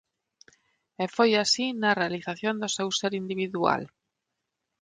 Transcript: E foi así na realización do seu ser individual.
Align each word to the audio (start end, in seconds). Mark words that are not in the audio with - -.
E 1.03 1.05
foi 1.15 1.31
así 1.43 1.65
na 1.81 1.95
realización 2.01 2.55
do 2.61 2.69
seu 2.75 2.89
ser 2.99 3.11
individual. 3.21 3.81